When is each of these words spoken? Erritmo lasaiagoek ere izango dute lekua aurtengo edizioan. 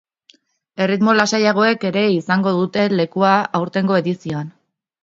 Erritmo 0.85 1.13
lasaiagoek 1.17 1.85
ere 1.91 2.03
izango 2.15 2.55
dute 2.63 2.89
lekua 2.99 3.39
aurtengo 3.63 4.03
edizioan. 4.05 4.53